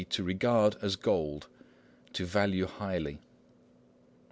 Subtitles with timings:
[0.01, 1.45] e._ to regard as gold,
[2.11, 3.19] to value highly.